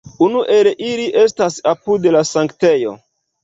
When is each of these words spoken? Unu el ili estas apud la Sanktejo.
Unu 0.27 0.39
el 0.53 0.69
ili 0.87 1.05
estas 1.25 1.59
apud 1.75 2.11
la 2.19 2.27
Sanktejo. 2.33 2.99